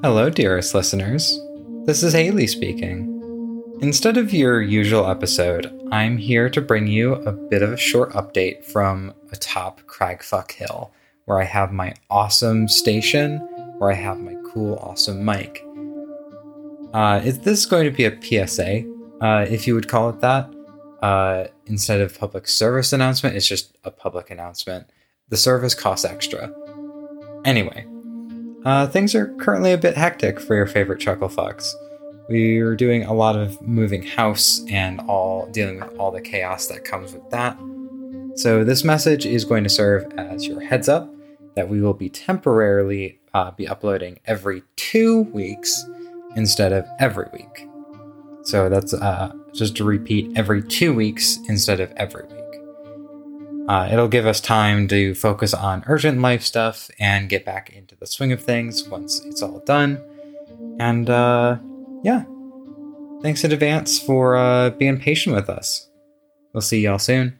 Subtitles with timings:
[0.00, 1.40] Hello, dearest listeners.
[1.84, 3.16] This is Haley speaking.
[3.80, 8.12] Instead of your usual episode, I'm here to bring you a bit of a short
[8.12, 10.92] update from atop Cragfuck Hill,
[11.24, 13.38] where I have my awesome station,
[13.78, 15.66] where I have my cool, awesome mic.
[16.94, 18.84] Uh, is this is going to be a PSA,
[19.20, 20.48] uh, if you would call it that.
[21.02, 24.88] Uh, instead of public service announcement, it's just a public announcement.
[25.28, 26.54] The service costs extra.
[27.44, 27.84] Anyway,
[28.64, 31.72] uh, things are currently a bit hectic for your favorite chuckle fucks.
[32.28, 36.84] We're doing a lot of moving house and all dealing with all the chaos that
[36.84, 37.58] comes with that.
[38.34, 41.12] So this message is going to serve as your heads up
[41.54, 45.84] that we will be temporarily uh, be uploading every two weeks
[46.36, 47.68] instead of every week.
[48.42, 52.47] So that's uh, just to repeat every two weeks instead of every week.
[53.68, 57.94] Uh, it'll give us time to focus on urgent life stuff and get back into
[57.94, 60.02] the swing of things once it's all done.
[60.80, 61.58] And uh,
[62.02, 62.24] yeah,
[63.20, 65.90] thanks in advance for uh, being patient with us.
[66.54, 67.38] We'll see y'all soon.